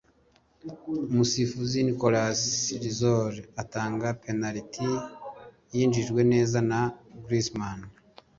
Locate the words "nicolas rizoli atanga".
1.87-4.07